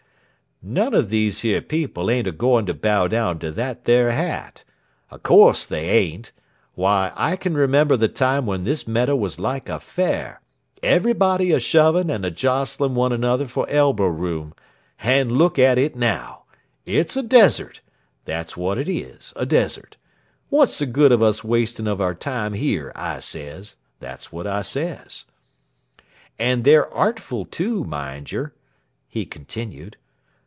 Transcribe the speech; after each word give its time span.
"None 0.63 0.93
of 0.93 1.09
these 1.09 1.41
here 1.41 1.59
people 1.59 2.11
ain't 2.11 2.27
a 2.27 2.31
going 2.31 2.67
to 2.67 2.75
bow 2.75 3.07
down 3.07 3.39
to 3.39 3.49
that 3.49 3.85
there 3.85 4.11
hat. 4.11 4.63
Of 5.09 5.23
course 5.23 5.65
they 5.65 5.89
ain't. 5.89 6.31
Why, 6.75 7.11
I 7.15 7.35
can 7.35 7.55
remember 7.57 7.97
the 7.97 8.07
time 8.07 8.45
when 8.45 8.63
this 8.63 8.87
meadow 8.87 9.15
was 9.15 9.39
like 9.39 9.69
a 9.69 9.79
fair 9.79 10.39
everybody 10.83 11.51
a 11.51 11.59
shoving 11.59 12.11
and 12.11 12.23
a 12.23 12.29
jostling 12.29 12.93
one 12.93 13.11
another 13.11 13.47
for 13.47 13.67
elbow 13.71 14.05
room; 14.05 14.53
and 14.99 15.31
look 15.31 15.57
at 15.57 15.79
it 15.79 15.95
now! 15.95 16.43
It's 16.85 17.17
a 17.17 17.23
desert. 17.23 17.81
That's 18.25 18.55
what 18.55 18.77
it 18.77 18.87
is, 18.87 19.33
a 19.35 19.47
desert. 19.47 19.97
What's 20.49 20.77
the 20.77 20.85
good 20.85 21.11
of 21.11 21.23
us 21.23 21.43
wasting 21.43 21.87
of 21.87 21.99
our 21.99 22.13
time 22.13 22.53
here, 22.53 22.91
I 22.93 23.19
sez. 23.21 23.77
That's 23.99 24.31
what 24.31 24.45
I 24.45 24.61
sez. 24.61 25.25
"And 26.37 26.65
they're 26.65 26.93
artful, 26.93 27.45
too, 27.45 27.83
mind 27.83 28.31
yer," 28.31 28.53
he 29.07 29.25
continued. 29.25 29.97